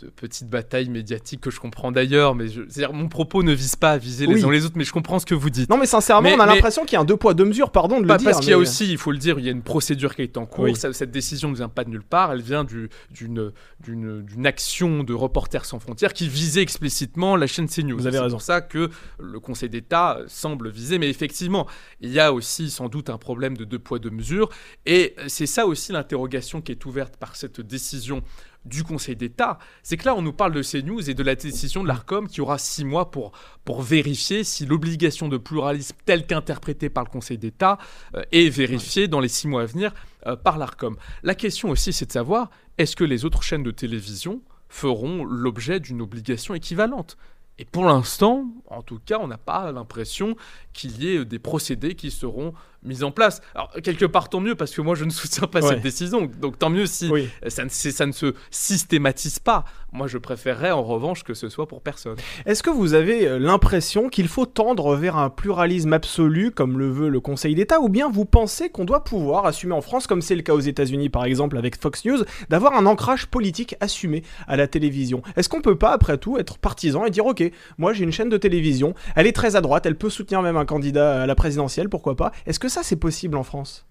de 0.00 0.08
petites 0.08 0.48
batailles 0.48 0.88
médiatiques 0.88 1.40
que 1.40 1.50
je 1.50 1.58
comprends 1.58 1.92
d'ailleurs, 1.92 2.34
mais 2.34 2.48
je, 2.48 2.62
c'est-à-dire 2.68 2.92
mon 2.92 3.08
propos 3.08 3.42
ne 3.42 3.52
vise 3.52 3.76
pas 3.76 3.92
à 3.92 3.98
viser 3.98 4.26
les 4.26 4.44
uns 4.44 4.50
les 4.50 4.64
autres, 4.64 4.76
mais 4.76 4.84
je 4.84 4.92
comprends 4.92 5.18
ce 5.18 5.26
que 5.26 5.34
vous 5.34 5.50
dites. 5.50 5.70
Non, 5.70 5.78
mais 5.78 5.86
sincèrement, 5.86 6.30
on 6.30 6.40
a 6.40 6.46
l'impression 6.46 6.84
qu'il 6.84 6.94
y 6.94 6.96
a 6.96 7.00
un 7.00 7.04
deux 7.04 7.16
poids 7.16 7.34
deux 7.34 7.44
mesures, 7.44 7.70
pardon 7.70 8.00
de 8.00 8.06
le 8.06 8.16
dire. 8.16 8.30
Parce 8.30 8.40
qu'il 8.40 8.50
y 8.50 8.54
a 8.54 8.58
aussi, 8.58 8.90
il 8.90 8.98
faut 8.98 9.12
le 9.12 9.18
dire, 9.18 9.38
il 9.38 9.44
y 9.44 9.48
a 9.48 9.52
une 9.52 9.62
procédure 9.62 10.14
qui 10.14 10.22
est 10.22 10.36
en 10.36 10.46
cours. 10.46 10.76
cette 10.76 11.10
décision 11.10 11.50
ne 11.50 11.56
vient 11.56 11.68
pas 11.68 11.84
de 11.84 11.90
nulle 11.90 12.02
part, 12.02 12.32
elle 12.32 12.42
vient 12.42 12.64
du, 12.64 12.90
d'une, 13.10 13.52
d'une, 13.80 14.22
d'une 14.22 14.46
action 14.46 15.04
de 15.04 15.14
Reporters 15.14 15.64
sans 15.64 15.78
frontières 15.78 16.12
qui 16.12 16.28
visait 16.28 16.62
explicitement 16.62 17.36
la 17.36 17.46
chaîne 17.46 17.68
CNews. 17.68 17.96
Vous 17.96 18.06
avez 18.06 18.18
raison. 18.18 18.38
C'est 18.38 18.42
pour 18.42 18.42
ça 18.42 18.60
que 18.60 18.90
le 19.18 19.40
Conseil 19.40 19.68
d'État 19.68 20.18
semble 20.26 20.70
viser, 20.70 20.98
mais 20.98 21.08
effectivement, 21.08 21.66
il 22.00 22.10
y 22.10 22.20
a 22.20 22.32
aussi 22.32 22.70
sans 22.70 22.88
doute 22.88 23.10
un 23.10 23.18
problème 23.18 23.56
de 23.56 23.64
deux 23.64 23.78
poids 23.78 23.98
deux 23.98 24.10
mesures, 24.10 24.48
et 24.86 25.14
c'est 25.28 25.46
ça 25.46 25.66
aussi 25.66 25.92
l'interrogation 25.92 26.60
qui 26.60 26.72
est 26.72 26.84
ouverte 26.84 27.16
par 27.16 27.36
cette 27.36 27.60
décision 27.60 28.22
du 28.64 28.84
Conseil 28.84 29.16
d'État, 29.16 29.58
c'est 29.82 29.96
que 29.96 30.04
là, 30.04 30.14
on 30.14 30.22
nous 30.22 30.32
parle 30.32 30.52
de 30.52 30.62
CNews 30.62 31.10
et 31.10 31.14
de 31.14 31.22
la 31.22 31.34
décision 31.34 31.82
de 31.82 31.88
l'ARCOM 31.88 32.28
qui 32.28 32.40
aura 32.40 32.58
six 32.58 32.84
mois 32.84 33.10
pour, 33.10 33.32
vérifier 33.80 34.44
si 34.44 34.66
l'obligation 34.66 35.28
de 35.28 35.36
pluralisme 35.36 35.96
telle 36.04 36.26
qu'interprétée 36.26 36.88
par 36.88 37.04
le 37.04 37.10
Conseil 37.10 37.38
d'État 37.38 37.78
euh, 38.14 38.22
est 38.32 38.48
vérifiée 38.48 39.08
dans 39.08 39.20
les 39.20 39.28
six 39.28 39.48
mois 39.48 39.62
à 39.62 39.66
venir 39.66 39.92
euh, 40.26 40.36
par 40.36 40.58
l'ARCOM. 40.58 40.96
La 41.22 41.34
question 41.34 41.70
aussi, 41.70 41.92
c'est 41.92 42.06
de 42.06 42.12
savoir, 42.12 42.50
est-ce 42.78 42.96
que 42.96 43.04
les 43.04 43.24
autres 43.24 43.42
chaînes 43.42 43.62
de 43.62 43.70
télévision 43.70 44.42
feront 44.68 45.24
l'objet 45.24 45.80
d'une 45.80 46.00
obligation 46.00 46.54
équivalente? 46.54 47.16
Et 47.58 47.64
pour 47.64 47.84
l'instant, 47.84 48.46
en 48.66 48.82
tout 48.82 48.98
cas, 49.04 49.18
on 49.20 49.28
n'a 49.28 49.38
pas 49.38 49.70
l'impression 49.72 50.36
qu'il 50.72 51.02
y 51.02 51.14
ait 51.14 51.24
des 51.24 51.38
procédés 51.38 51.94
qui 51.94 52.10
seront 52.10 52.54
mise 52.82 53.04
en 53.04 53.10
place. 53.10 53.40
Alors, 53.54 53.70
quelque 53.82 54.04
part, 54.04 54.28
tant 54.28 54.40
mieux, 54.40 54.54
parce 54.54 54.72
que 54.72 54.80
moi, 54.80 54.94
je 54.94 55.04
ne 55.04 55.10
soutiens 55.22 55.46
pas 55.46 55.62
cette 55.62 55.82
décision. 55.82 56.28
Donc, 56.40 56.58
tant 56.58 56.70
mieux 56.70 56.86
si 56.86 57.10
ça, 57.48 57.64
ne, 57.64 57.68
ça, 57.68 58.06
ne, 58.06 58.12
se 58.12 58.34
systématise 58.50 59.38
pas. 59.38 59.64
Moi, 59.92 60.06
je 60.06 60.18
préférerais, 60.18 60.70
en 60.70 60.82
revanche, 60.82 61.22
que 61.22 61.34
ce 61.34 61.48
soit 61.48 61.68
pour 61.68 61.82
personne. 61.82 62.16
Est-ce 62.46 62.62
que 62.62 62.70
vous 62.70 62.94
avez 62.94 63.28
euh, 63.28 63.38
l'impression 63.38 64.08
qu'il 64.08 64.26
faut 64.26 64.46
tendre 64.46 64.96
vers 64.96 65.16
un 65.16 65.28
pluralisme 65.28 65.92
absolu, 65.92 66.50
comme 66.50 66.78
le 66.78 66.90
veut 66.90 67.08
le 67.08 67.20
Conseil 67.20 67.54
d'État, 67.54 67.80
ou 67.80 67.88
bien 67.88 68.08
vous 68.08 68.24
pensez 68.24 68.70
qu'on 68.70 68.84
doit 68.84 69.04
pouvoir 69.04 69.44
assumer 69.44 69.74
en 69.74 69.82
France, 69.82 70.06
comme 70.06 70.22
c'est 70.22 70.34
le 70.34 70.42
cas 70.42 70.54
aux 70.54 70.60
États-Unis, 70.60 71.10
par 71.10 71.24
exemple, 71.24 71.58
avec 71.58 71.78
Fox 71.78 72.04
News, 72.04 72.24
d'avoir 72.48 72.74
un 72.74 72.86
ancrage 72.86 73.26
politique 73.26 73.76
assumé 73.80 74.22
à 74.48 74.56
la 74.56 74.66
télévision? 74.66 75.22
Est-ce 75.36 75.48
qu'on 75.48 75.60
peut 75.60 75.76
pas, 75.76 75.92
après 75.92 76.16
tout, 76.16 76.38
être 76.38 76.58
partisan 76.58 77.04
et 77.04 77.10
dire, 77.10 77.26
OK, 77.26 77.42
moi, 77.76 77.92
j'ai 77.92 78.04
une 78.04 78.12
chaîne 78.12 78.30
de 78.30 78.38
télévision, 78.38 78.94
elle 79.14 79.26
est 79.26 79.32
très 79.32 79.56
à 79.56 79.60
droite, 79.60 79.84
elle 79.84 79.96
peut 79.96 80.10
soutenir 80.10 80.40
même 80.40 80.56
un 80.56 80.64
candidat 80.64 81.22
à 81.22 81.26
la 81.26 81.34
présidentielle, 81.34 81.90
pourquoi 81.90 82.16
pas? 82.16 82.32
Est-ce 82.46 82.58
que 82.58 82.68
ça, 82.72 82.82
c'est 82.82 82.96
possible 82.96 83.36
en 83.36 83.42
France? 83.42 83.86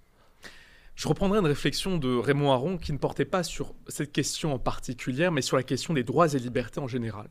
Je 0.96 1.08
reprendrai 1.08 1.38
une 1.38 1.46
réflexion 1.46 1.98
de 1.98 2.16
Raymond 2.16 2.52
Aron 2.52 2.78
qui 2.80 2.92
ne 2.92 2.98
portait 2.98 3.26
pas 3.26 3.44
sur 3.44 3.76
cette 3.88 4.12
question 4.12 4.54
en 4.54 4.60
particulier, 4.60 5.30
mais 5.30 5.44
sur 5.44 5.56
la 5.56 5.62
question 5.62 5.94
des 5.94 6.04
droits 6.04 6.34
et 6.34 6.40
libertés 6.40 6.80
en 6.80 6.88
général. 6.88 7.30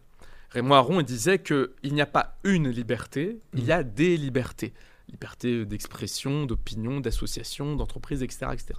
Raymond 0.50 0.74
Aron 0.74 1.02
disait 1.02 1.40
qu'il 1.40 1.68
n'y 1.82 2.00
a 2.00 2.06
pas 2.06 2.38
une 2.44 2.68
liberté, 2.68 3.40
il 3.52 3.64
y 3.64 3.72
a 3.72 3.82
des 3.82 4.16
libertés. 4.16 4.72
Liberté 5.08 5.64
d'expression, 5.64 6.46
d'opinion, 6.46 7.00
d'association, 7.00 7.74
d'entreprise, 7.74 8.22
etc., 8.22 8.46
etc. 8.52 8.78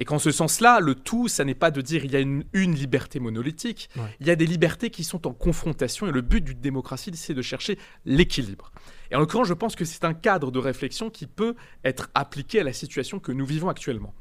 Et 0.00 0.04
qu'en 0.04 0.18
ce 0.18 0.32
sens-là, 0.32 0.80
le 0.80 0.94
tout, 0.94 1.28
ça 1.28 1.44
n'est 1.44 1.54
pas 1.54 1.70
de 1.70 1.80
dire 1.80 2.04
il 2.04 2.12
y 2.12 2.16
a 2.16 2.20
une, 2.20 2.44
liberté 2.52 3.20
monolithique, 3.20 3.88
il 4.20 4.26
y 4.26 4.30
a 4.30 4.36
des 4.36 4.46
libertés 4.46 4.90
qui 4.90 5.04
sont 5.04 5.26
en 5.26 5.32
confrontation, 5.32 6.06
et 6.06 6.12
le 6.12 6.20
but 6.20 6.42
d'une 6.42 6.60
démocratie, 6.60 7.12
c'est 7.14 7.34
de 7.34 7.42
chercher 7.42 7.78
l'équilibre. 8.04 8.72
Et 9.10 9.16
en 9.16 9.20
l'occurrence, 9.20 9.46
je 9.46 9.54
pense 9.54 9.76
que 9.76 9.84
c'est 9.84 10.04
un 10.04 10.14
cadre 10.14 10.50
de 10.50 10.58
réflexion 10.58 11.10
qui 11.10 11.26
peut 11.26 11.54
être 11.84 12.10
appliqué 12.14 12.60
à 12.60 12.64
la 12.64 12.72
situation 12.72 13.20
que 13.20 13.30
nous 13.30 13.46
vivons 13.46 13.68
actuellement. 13.68 14.14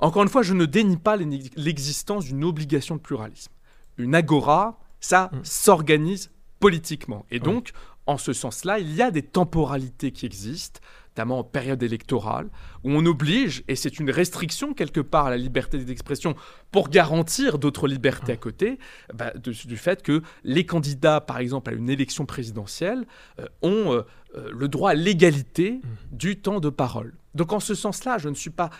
Encore 0.00 0.22
une 0.22 0.28
fois, 0.28 0.42
je 0.42 0.54
ne 0.54 0.64
dénie 0.64 0.96
pas 0.96 1.16
l'existence 1.16 2.24
d'une 2.24 2.44
obligation 2.44 2.96
de 2.96 3.00
pluralisme. 3.00 3.52
Une 3.98 4.14
agora, 4.14 4.80
ça 4.98 5.30
mm. 5.32 5.40
s'organise 5.44 6.30
politiquement. 6.58 7.24
Et 7.30 7.38
donc, 7.38 7.70
en 8.06 8.18
ce 8.18 8.32
sens-là, 8.32 8.78
il 8.78 8.94
y 8.94 9.02
a 9.02 9.10
des 9.10 9.22
temporalités 9.22 10.10
qui 10.10 10.26
existent 10.26 10.80
notamment 11.20 11.40
en 11.40 11.44
période 11.44 11.82
électorale, 11.82 12.48
où 12.82 12.90
on 12.92 13.04
oblige, 13.04 13.62
et 13.68 13.76
c'est 13.76 13.98
une 13.98 14.10
restriction 14.10 14.72
quelque 14.72 15.00
part 15.00 15.26
à 15.26 15.30
la 15.30 15.36
liberté 15.36 15.76
d'expression 15.78 16.34
pour 16.70 16.88
garantir 16.88 17.58
d'autres 17.58 17.86
libertés 17.88 18.32
à 18.32 18.36
côté, 18.36 18.78
bah, 19.12 19.32
de- 19.34 19.52
du 19.52 19.76
fait 19.76 20.02
que 20.02 20.22
les 20.44 20.64
candidats, 20.64 21.20
par 21.20 21.38
exemple, 21.38 21.70
à 21.70 21.74
une 21.74 21.90
élection 21.90 22.24
présidentielle, 22.24 23.04
euh, 23.38 23.46
ont 23.60 23.92
euh, 23.92 24.02
euh, 24.36 24.50
le 24.52 24.68
droit 24.68 24.90
à 24.92 24.94
l'égalité 24.94 25.80
du 26.10 26.36
temps 26.40 26.60
de 26.60 26.70
parole. 26.70 27.12
Donc 27.34 27.52
en 27.52 27.60
ce 27.60 27.74
sens-là, 27.74 28.16
je 28.18 28.28
ne 28.30 28.34
suis 28.34 28.50
pas 28.50 28.70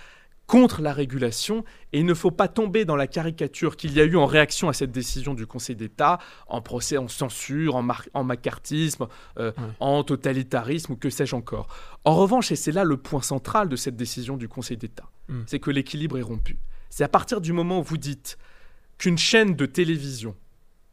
contre 0.51 0.83
la 0.83 0.93
régulation 0.93 1.65
et 1.93 2.01
il 2.01 2.07
ne 2.07 2.15
faut 2.15 2.33
pas 2.33 2.49
tomber 2.49 2.85
dans 2.85 2.97
la 2.97 3.07
caricature 3.07 3.77
qu'il 3.77 3.93
y 3.93 4.01
a 4.01 4.05
eu 4.05 4.17
en 4.17 4.27
réaction 4.27 4.69
à 4.69 4.73
cette 4.73 4.91
décision 4.91 5.33
du 5.33 5.47
Conseil 5.47 5.77
d'État, 5.77 6.19
en 6.49 6.61
procès 6.61 6.97
en 6.99 7.07
censure, 7.07 7.77
en, 7.77 8.25
macartisme, 8.25 9.07
euh, 9.39 9.53
en 9.79 10.03
totalitarisme 10.03 10.95
ou 10.95 10.97
que 10.97 11.09
sais-je 11.09 11.37
encore. 11.37 11.69
En 12.05 12.17
revanche, 12.17 12.51
et 12.51 12.57
c'est 12.57 12.73
là 12.73 12.83
le 12.83 12.97
point 12.97 13.23
central 13.23 13.69
de 13.69 13.77
cette 13.77 13.95
décision 13.95 14.37
du 14.37 14.49
Conseil 14.49 14.77
d'État, 14.77 15.09
Mm. 15.31 15.43
c'est 15.47 15.61
que 15.61 15.71
l'équilibre 15.71 16.19
est 16.19 16.23
rompu. 16.23 16.59
C'est 16.91 17.05
à 17.05 17.09
partir 17.09 17.41
du 17.41 17.53
moment 17.53 17.79
où 17.79 17.85
vous 17.85 17.99
dites 17.99 18.37
qu'une 18.99 19.19
chaîne 19.19 19.55
de 19.55 19.67
télévision 19.67 20.35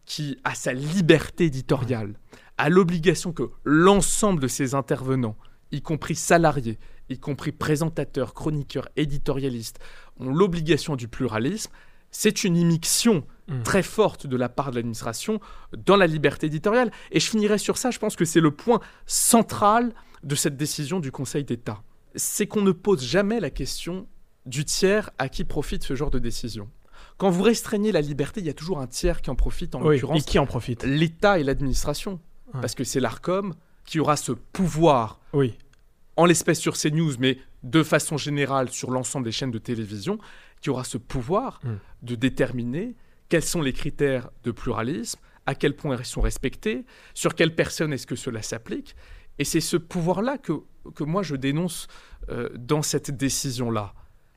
qui 0.06 0.38
a 0.44 0.54
sa 0.54 0.72
liberté 0.72 1.46
éditoriale 1.46 2.14
a 2.58 2.70
l'obligation 2.70 3.34
que 3.34 3.50
l'ensemble 3.64 4.40
de 4.40 4.48
ses 4.48 4.76
intervenants, 4.76 5.36
y 5.72 5.82
compris 5.82 6.16
salariés, 6.16 6.78
y 7.10 7.20
compris 7.20 7.52
présentateurs, 7.52 8.34
chroniqueurs, 8.34 8.90
éditorialistes, 8.96 9.80
ont 10.20 10.34
l'obligation 10.34 10.96
du 10.96 11.08
pluralisme, 11.08 11.72
c'est 12.12 12.44
une 12.44 12.58
immixtion 12.58 13.26
Mm. 13.48 13.64
très 13.64 13.84
forte 13.84 14.28
de 14.28 14.36
la 14.36 14.50
part 14.50 14.72
de 14.72 14.76
l'administration 14.76 15.40
dans 15.86 15.96
la 15.96 16.06
liberté 16.06 16.48
éditoriale. 16.48 16.92
Et 17.12 17.20
je 17.20 17.30
finirai 17.30 17.58
sur 17.58 17.78
ça, 17.78 17.92
je 17.92 18.00
pense 18.00 18.16
que 18.16 18.26
c'est 18.26 18.42
le 18.42 18.52
point 18.52 18.82
central 19.06 19.94
de 20.24 20.36
cette 20.36 20.58
décision 20.58 21.00
du 21.00 21.12
Conseil 21.12 21.44
d'État. 21.44 21.82
C'est 22.16 22.48
qu'on 22.48 22.62
ne 22.62 22.72
pose 22.72 23.04
jamais 23.04 23.40
la 23.40 23.50
question 23.50 24.08
du 24.46 24.66
tiers 24.66 25.12
à 25.18 25.30
qui 25.30 25.44
profite 25.44 25.84
ce 25.84 25.96
genre 25.96 26.10
de 26.10 26.20
décision. 26.20 26.70
Quand 27.18 27.30
vous 27.30 27.44
restreignez 27.44 27.92
la 27.92 28.02
liberté, 28.02 28.42
il 28.42 28.46
y 28.46 28.50
a 28.50 28.54
toujours 28.54 28.80
un 28.80 28.88
tiers 28.88 29.22
qui 29.22 29.30
en 29.30 29.36
profite, 29.36 29.76
en 29.76 29.82
Oui, 29.82 29.88
et 29.96 30.00
l'occurrence 30.00 30.26
qui 30.26 30.40
en 30.40 30.46
profite 30.46 30.84
l'État 30.84 31.40
et 31.40 31.44
l'administration. 31.44 32.20
Ouais. 32.54 32.62
Parce 32.62 32.76
que 32.76 32.84
c'est 32.84 33.00
l'ARCOM 33.00 33.54
qui 33.86 34.00
aura 34.00 34.18
ce 34.18 34.32
pouvoir, 34.32 35.20
Oui. 35.34 35.58
En 36.18 36.26
l'espèce 36.26 36.60
sur 36.60 36.78
CNews, 36.78 37.14
mais 37.20 37.38
de 37.64 37.84
façon 37.84 38.18
générale 38.18 38.70
sur 38.70 38.92
l'ensemble 38.92 39.26
des 39.26 39.32
chaînes 39.32 39.52
de 39.52 39.60
télévision, 39.60 40.20
qui 40.62 40.70
aura 40.70 40.84
ce 40.84 40.98
pouvoir 40.98 41.60
Mm. 41.64 41.70
de 42.04 42.16
déterminer 42.16 42.96
quels 43.30 43.44
sont 43.44 43.62
les 43.62 43.74
critères 43.74 44.30
de 44.44 44.52
pluralisme, 44.52 45.20
à 45.46 45.56
quel 45.56 45.76
point 45.76 45.96
ils 45.98 46.06
sont 46.06 46.22
respectés, 46.22 46.86
sur 47.14 47.36
quelles 47.36 47.56
personnes 47.56 47.94
est-ce 47.94 48.08
que 48.08 48.16
cela 48.16 48.42
s'applique. 48.42 48.96
Et 49.40 49.44
c'est 49.44 49.62
ce 49.62 49.78
pouvoir-là 49.78 50.38
que, 50.38 50.54
que 50.96 51.04
moi 51.04 51.24
je 51.24 51.36
dénonce 51.36 51.88
euh, 52.30 52.50
dans 52.58 52.82
cette 52.82 53.12
décision-là. 53.12 53.94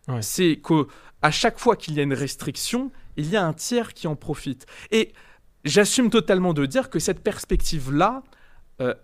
Ouais. 0.08 0.22
C'est 0.22 0.56
que 0.56 0.86
à 1.22 1.30
chaque 1.30 1.58
fois 1.58 1.76
qu'il 1.76 1.94
y 1.94 2.00
a 2.00 2.02
une 2.02 2.14
restriction, 2.14 2.90
il 3.16 3.28
y 3.28 3.36
a 3.36 3.44
un 3.44 3.52
tiers 3.52 3.92
qui 3.94 4.06
en 4.06 4.16
profite. 4.16 4.66
Et 4.90 5.12
j'assume 5.64 6.10
totalement 6.10 6.52
de 6.54 6.66
dire 6.66 6.90
que 6.90 6.98
cette 6.98 7.20
perspective-là 7.22 8.22
euh, 8.80 8.94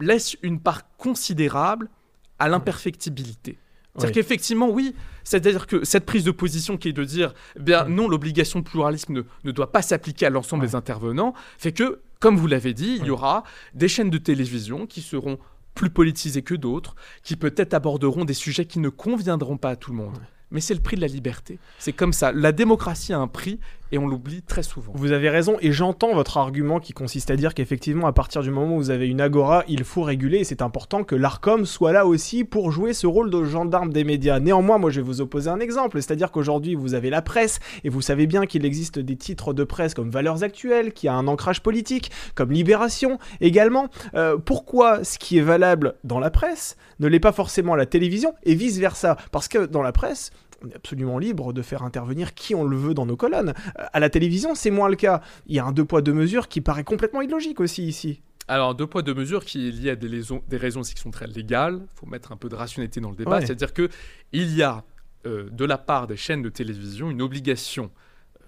laisse 0.00 0.36
une 0.42 0.60
part 0.60 0.88
considérable 0.96 1.88
à 2.38 2.48
l'imperfectibilité. 2.48 3.58
C'est-à-dire 3.96 4.08
Oui. 4.08 4.12
qu'effectivement, 4.22 4.70
oui, 4.70 4.94
c'est-à-dire 5.24 5.66
que 5.66 5.84
cette 5.84 6.06
prise 6.06 6.22
de 6.24 6.30
position 6.30 6.76
qui 6.76 6.88
est 6.88 6.92
de 6.92 7.04
dire, 7.04 7.34
eh 7.56 7.62
bien 7.62 7.84
Mm. 7.84 7.94
non, 7.94 8.08
l'obligation 8.08 8.60
de 8.60 8.64
pluralisme 8.64 9.12
ne, 9.12 9.22
ne 9.44 9.50
doit 9.50 9.72
pas 9.72 9.82
s'appliquer 9.82 10.26
à 10.26 10.30
l'ensemble 10.30 10.64
des 10.64 10.74
intervenants, 10.76 11.34
fait 11.58 11.72
que, 11.72 12.00
comme 12.20 12.36
vous 12.36 12.46
l'avez 12.46 12.74
dit, 12.74 12.96
il 13.00 13.06
y 13.06 13.10
aura 13.10 13.42
des 13.74 13.88
chaînes 13.88 14.10
de 14.10 14.18
télévision 14.18 14.86
qui 14.86 15.00
seront 15.02 15.38
plus 15.74 15.90
politisées 15.90 16.42
que 16.42 16.54
d'autres, 16.54 16.94
qui 17.22 17.36
peut-être 17.36 17.74
aborderont 17.74 18.24
des 18.24 18.34
sujets 18.34 18.66
qui 18.66 18.78
ne 18.78 18.88
conviendront 18.88 19.56
pas 19.56 19.70
à 19.70 19.76
tout 19.76 19.90
le 19.90 19.96
monde. 19.96 20.18
Mais 20.50 20.60
c'est 20.60 20.74
le 20.74 20.80
prix 20.80 20.96
de 20.96 21.02
la 21.02 21.06
liberté. 21.08 21.58
C'est 21.78 21.92
comme 21.92 22.12
ça. 22.12 22.32
La 22.32 22.52
démocratie 22.52 23.12
a 23.12 23.18
un 23.18 23.28
prix 23.28 23.60
et 23.92 23.98
on 23.98 24.06
l'oublie 24.06 24.42
très 24.42 24.62
souvent. 24.62 24.92
Vous 24.94 25.12
avez 25.12 25.30
raison, 25.30 25.56
et 25.60 25.72
j'entends 25.72 26.14
votre 26.14 26.36
argument 26.36 26.80
qui 26.80 26.92
consiste 26.92 27.30
à 27.30 27.36
dire 27.36 27.54
qu'effectivement, 27.54 28.06
à 28.06 28.12
partir 28.12 28.42
du 28.42 28.50
moment 28.50 28.76
où 28.76 28.78
vous 28.78 28.90
avez 28.90 29.08
une 29.08 29.20
agora, 29.20 29.64
il 29.68 29.84
faut 29.84 30.02
réguler, 30.02 30.38
et 30.38 30.44
c'est 30.44 30.62
important 30.62 31.04
que 31.04 31.14
l'ARCOM 31.14 31.66
soit 31.66 31.92
là 31.92 32.06
aussi 32.06 32.44
pour 32.44 32.70
jouer 32.70 32.92
ce 32.92 33.06
rôle 33.06 33.30
de 33.30 33.44
gendarme 33.44 33.92
des 33.92 34.04
médias. 34.04 34.40
Néanmoins, 34.40 34.78
moi 34.78 34.90
je 34.90 35.00
vais 35.00 35.06
vous 35.06 35.20
opposer 35.20 35.50
un 35.50 35.60
exemple, 35.60 36.00
c'est-à-dire 36.00 36.30
qu'aujourd'hui 36.30 36.74
vous 36.74 36.94
avez 36.94 37.10
la 37.10 37.22
presse, 37.22 37.60
et 37.84 37.88
vous 37.88 38.02
savez 38.02 38.26
bien 38.26 38.46
qu'il 38.46 38.64
existe 38.64 38.98
des 38.98 39.16
titres 39.16 39.52
de 39.52 39.64
presse 39.64 39.94
comme 39.94 40.10
Valeurs 40.10 40.42
Actuelles, 40.42 40.92
qui 40.92 41.08
a 41.08 41.14
un 41.14 41.28
ancrage 41.28 41.62
politique, 41.62 42.10
comme 42.34 42.52
Libération 42.52 43.18
également. 43.40 43.88
Euh, 44.14 44.36
pourquoi 44.36 45.04
ce 45.04 45.18
qui 45.18 45.38
est 45.38 45.42
valable 45.42 45.94
dans 46.04 46.18
la 46.18 46.30
presse 46.30 46.76
ne 47.00 47.08
l'est 47.08 47.20
pas 47.20 47.32
forcément 47.32 47.74
à 47.74 47.76
la 47.76 47.86
télévision, 47.86 48.34
et 48.44 48.54
vice-versa? 48.54 49.16
Parce 49.32 49.48
que 49.48 49.66
dans 49.66 49.82
la 49.82 49.92
presse, 49.92 50.30
on 50.64 50.68
est 50.68 50.74
absolument 50.76 51.18
libre 51.18 51.52
de 51.52 51.62
faire 51.62 51.82
intervenir 51.82 52.34
qui 52.34 52.54
on 52.54 52.64
le 52.64 52.76
veut 52.76 52.94
dans 52.94 53.06
nos 53.06 53.16
colonnes. 53.16 53.54
Euh, 53.78 53.84
À 53.92 54.00
la 54.00 54.10
télévision, 54.10 54.54
c'est 54.54 54.70
moins 54.70 54.88
le 54.88 54.96
cas. 54.96 55.20
Il 55.46 55.54
y 55.54 55.58
a 55.58 55.64
un 55.64 55.72
deux 55.72 55.84
poids 55.84 56.02
deux 56.02 56.12
mesures 56.12 56.48
qui 56.48 56.60
paraît 56.60 56.84
complètement 56.84 57.20
illogique 57.22 57.60
aussi 57.60 57.84
ici. 57.86 58.20
Alors, 58.48 58.74
deux 58.74 58.86
poids, 58.86 59.02
deux 59.02 59.14
mesures 59.14 59.44
qui 59.44 59.68
est 59.68 59.70
lié 59.70 59.90
à 59.90 59.96
des 59.96 60.08
raisons, 60.08 60.42
des 60.48 60.56
raisons 60.56 60.80
aussi 60.80 60.94
qui 60.94 61.02
sont 61.02 61.10
très 61.10 61.26
légales. 61.26 61.80
Il 61.82 61.98
faut 62.00 62.06
mettre 62.06 62.32
un 62.32 62.36
peu 62.36 62.48
de 62.48 62.54
rationalité 62.54 63.00
dans 63.00 63.10
le 63.10 63.16
débat. 63.16 63.32
Ouais. 63.38 63.40
C'est-à-dire 63.46 63.72
qu'il 63.74 63.90
y 64.32 64.62
a, 64.62 64.84
euh, 65.26 65.48
de 65.50 65.64
la 65.66 65.76
part 65.76 66.06
des 66.06 66.16
chaînes 66.16 66.40
de 66.42 66.48
télévision, 66.48 67.10
une 67.10 67.20
obligation 67.20 67.90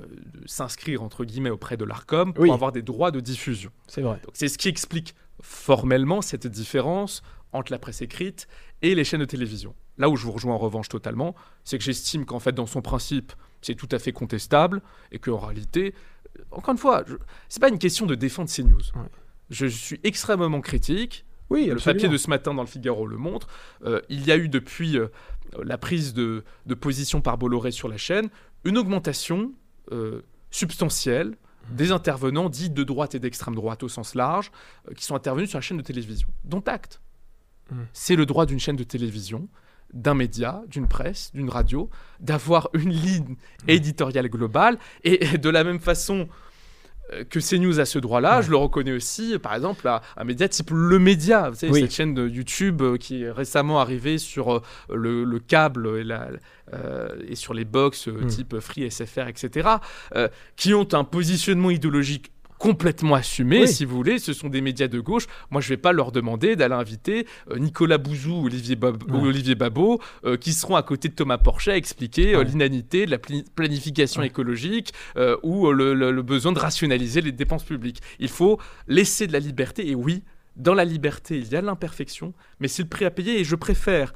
euh, 0.00 0.04
de 0.06 0.48
s'inscrire, 0.48 1.02
entre 1.02 1.26
guillemets, 1.26 1.50
auprès 1.50 1.76
de 1.76 1.84
l'ARCOM 1.84 2.32
pour 2.32 2.44
Oui. 2.44 2.50
avoir 2.50 2.72
des 2.72 2.80
droits 2.82 3.10
de 3.10 3.20
diffusion. 3.20 3.70
C'est 3.88 4.00
vrai. 4.00 4.18
C'est 4.32 4.48
ce 4.48 4.56
qui 4.56 4.68
explique 4.68 5.14
formellement 5.42 6.22
cette 6.22 6.46
différence 6.46 7.22
entre 7.52 7.70
la 7.70 7.78
presse 7.78 8.00
écrite 8.00 8.48
et 8.82 8.94
les 8.94 9.04
chaînes 9.04 9.20
de 9.20 9.24
télévision. 9.26 9.74
Là 10.00 10.08
où 10.08 10.16
je 10.16 10.24
vous 10.24 10.32
rejoins 10.32 10.54
en 10.54 10.58
revanche 10.58 10.88
totalement, 10.88 11.34
c'est 11.62 11.78
que 11.78 11.84
j'estime 11.84 12.24
qu'en 12.24 12.40
fait, 12.40 12.52
dans 12.52 12.66
son 12.66 12.82
principe, 12.82 13.32
c'est 13.62 13.74
tout 13.76 13.88
à 13.92 13.98
fait 14.00 14.12
contestable 14.12 14.82
et 15.12 15.18
qu'en 15.20 15.38
réalité, 15.38 15.94
euh, 16.38 16.42
encore 16.50 16.72
une 16.72 16.78
fois, 16.78 17.04
je- 17.06 17.14
c'est 17.48 17.60
pas 17.60 17.68
une 17.68 17.78
question 17.78 18.06
de 18.06 18.14
défendre 18.16 18.48
CNews. 18.50 18.80
Ouais. 18.96 19.08
Je 19.50 19.66
suis 19.66 20.00
extrêmement 20.02 20.60
critique. 20.60 21.24
Oui, 21.50 21.66
Le 21.66 21.72
absolument. 21.72 21.96
papier 21.98 22.08
de 22.08 22.16
ce 22.16 22.30
matin 22.30 22.54
dans 22.54 22.62
le 22.62 22.68
Figaro 22.68 23.06
le 23.06 23.16
montre. 23.18 23.46
Euh, 23.84 24.00
il 24.08 24.24
y 24.26 24.32
a 24.32 24.36
eu 24.36 24.48
depuis 24.48 24.96
euh, 24.98 25.08
la 25.62 25.76
prise 25.78 26.14
de, 26.14 26.44
de 26.66 26.74
position 26.74 27.20
par 27.20 27.36
Bolloré 27.38 27.70
sur 27.72 27.88
la 27.88 27.96
chaîne 27.98 28.28
une 28.64 28.78
augmentation 28.78 29.52
euh, 29.92 30.22
substantielle 30.50 31.36
Mmh. 31.72 31.76
des 31.76 31.92
intervenants 31.92 32.48
dits 32.48 32.70
de 32.70 32.82
droite 32.84 33.14
et 33.14 33.18
d'extrême 33.18 33.54
droite 33.54 33.82
au 33.82 33.88
sens 33.88 34.14
large 34.14 34.50
qui 34.96 35.04
sont 35.04 35.14
intervenus 35.14 35.50
sur 35.50 35.58
la 35.58 35.60
chaîne 35.62 35.76
de 35.76 35.82
télévision. 35.82 36.26
Dont 36.44 36.62
acte. 36.66 37.02
Mm. 37.70 37.82
C'est 37.92 38.16
le 38.16 38.24
droit 38.24 38.46
d'une 38.46 38.58
chaîne 38.58 38.76
de 38.76 38.82
télévision, 38.82 39.46
d'un 39.92 40.14
média, 40.14 40.62
d'une 40.68 40.86
presse, 40.88 41.30
d'une 41.34 41.50
radio, 41.50 41.90
d'avoir 42.20 42.68
une 42.74 42.90
ligne 42.90 43.36
éditoriale 43.68 44.28
globale. 44.28 44.78
Et 45.04 45.38
de 45.38 45.48
la 45.50 45.64
même 45.64 45.80
façon 45.80 46.28
euh, 47.12 47.24
que 47.24 47.40
CNews 47.40 47.80
a 47.80 47.84
ce 47.86 47.98
droit-là, 47.98 48.36
Ouais. 48.36 48.42
je 48.44 48.50
le 48.50 48.56
reconnais 48.56 48.92
aussi, 48.92 49.36
par 49.40 49.54
exemple, 49.54 49.86
à 49.88 50.00
un 50.16 50.22
média 50.24 50.48
type 50.48 50.70
Le 50.72 50.98
Média, 51.00 51.50
vous 51.50 51.56
savez, 51.56 51.72
Oui. 51.72 51.80
cette 51.80 51.92
chaîne 51.92 52.14
de 52.14 52.28
YouTube 52.28 52.82
euh, 52.82 52.96
qui 52.96 53.24
est 53.24 53.30
récemment 53.32 53.80
arrivée 53.80 54.18
sur 54.18 54.52
euh, 54.52 54.62
le, 54.94 55.24
le 55.24 55.38
câble 55.40 55.98
et, 55.98 56.04
la- 56.04 56.28
euh, 56.72 57.08
et 57.26 57.34
sur 57.34 57.52
les 57.52 57.64
box 57.64 58.06
Mm. 58.06 58.26
type 58.28 58.60
Free, 58.60 58.88
SFR, 58.90 59.26
etc., 59.26 59.68
euh, 60.14 60.28
qui 60.56 60.72
ont 60.72 60.86
un 60.92 61.02
positionnement 61.04 61.70
idéologique 61.70 62.30
complètement 62.60 63.14
assumé, 63.14 63.60
Oui. 63.62 63.68
si 63.68 63.86
vous 63.86 63.96
voulez. 63.96 64.18
Ce 64.18 64.34
sont 64.34 64.48
des 64.50 64.60
médias 64.60 64.86
de 64.86 65.00
gauche. 65.00 65.24
Moi, 65.50 65.62
je 65.62 65.66
ne 65.66 65.70
vais 65.70 65.76
pas 65.80 65.92
leur 65.92 66.12
demander 66.12 66.56
d'aller 66.56 66.74
inviter 66.74 67.26
euh, 67.50 67.58
Nicolas 67.58 67.96
Bouzou 67.96 68.42
ou 68.42 68.46
Olivier, 68.46 68.76
Bab- 68.76 69.02
Ouais. 69.10 69.18
ou 69.18 69.24
Olivier 69.26 69.54
Babot, 69.54 69.98
euh, 70.26 70.36
qui 70.36 70.52
seront 70.52 70.76
à 70.76 70.82
côté 70.82 71.08
de 71.08 71.14
Thomas 71.14 71.38
Porchet 71.38 71.72
à 71.72 71.76
expliquer 71.76 72.34
euh, 72.34 72.44
l'inanité 72.44 73.06
de 73.06 73.10
la 73.12 73.18
planification 73.18 74.20
Ouais. 74.20 74.26
écologique 74.26 74.92
euh, 75.16 75.36
ou 75.42 75.72
le, 75.72 75.94
le- 75.94 76.12
le 76.12 76.22
besoin 76.22 76.52
de 76.52 76.58
rationaliser 76.58 77.22
les 77.22 77.32
dépenses 77.32 77.64
publiques. 77.64 78.02
Il 78.18 78.28
faut 78.28 78.60
laisser 78.88 79.26
de 79.26 79.32
la 79.32 79.38
liberté. 79.40 79.88
Et 79.88 79.94
oui, 79.94 80.22
dans 80.56 80.74
la 80.74 80.84
liberté, 80.84 81.38
il 81.38 81.48
y 81.48 81.56
a 81.56 81.62
l'imperfection, 81.62 82.34
mais 82.60 82.68
c'est 82.68 82.82
le 82.82 82.88
prix 82.90 83.06
à 83.06 83.10
payer. 83.10 83.40
Et 83.40 83.44
je 83.44 83.56
préfère 83.56 84.12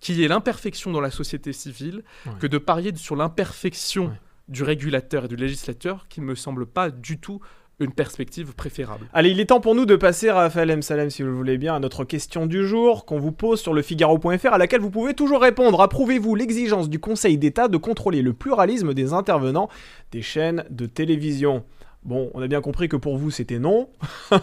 qu'il 0.00 0.16
y 0.16 0.22
ait 0.24 0.28
l'imperfection 0.28 0.92
dans 0.92 1.00
la 1.00 1.10
société 1.10 1.54
civile 1.54 2.02
que 2.40 2.46
de 2.46 2.58
parier 2.58 2.94
sur 2.96 3.16
l'imperfection 3.16 4.12
du 4.48 4.62
régulateur 4.62 5.24
et 5.24 5.28
du 5.28 5.36
législateur 5.36 6.06
qui 6.08 6.20
ne 6.20 6.26
me 6.26 6.34
semble 6.34 6.66
pas 6.66 6.90
du 6.90 7.18
tout 7.18 7.40
une 7.78 7.92
perspective 7.92 8.54
préférable. 8.54 9.06
Allez, 9.12 9.30
il 9.30 9.40
est 9.40 9.46
temps 9.46 9.60
pour 9.60 9.74
nous 9.74 9.84
de 9.84 9.96
passer, 9.96 10.30
Raphaël 10.30 10.70
M. 10.70 10.80
Salem, 10.80 11.10
si 11.10 11.22
vous 11.22 11.28
le 11.28 11.34
voulez 11.34 11.58
bien, 11.58 11.74
à 11.74 11.78
notre 11.78 12.04
question 12.04 12.46
du 12.46 12.66
jour 12.66 13.04
qu'on 13.04 13.18
vous 13.18 13.32
pose 13.32 13.60
sur 13.60 13.74
le 13.74 13.82
Figaro.fr, 13.82 14.52
à 14.52 14.58
laquelle 14.58 14.80
vous 14.80 14.90
pouvez 14.90 15.12
toujours 15.12 15.42
répondre. 15.42 15.82
Approuvez-vous 15.82 16.34
l'exigence 16.34 16.88
du 16.88 16.98
Conseil 16.98 17.36
d'État 17.36 17.68
de 17.68 17.76
contrôler 17.76 18.22
le 18.22 18.32
pluralisme 18.32 18.94
des 18.94 19.12
intervenants 19.12 19.68
des 20.10 20.22
chaînes 20.22 20.64
de 20.70 20.86
télévision? 20.86 21.64
Bon, 22.06 22.30
on 22.34 22.42
a 22.42 22.46
bien 22.46 22.60
compris 22.60 22.88
que 22.88 22.94
pour 22.96 23.18
vous 23.18 23.32
c'était 23.32 23.58
non. 23.58 23.88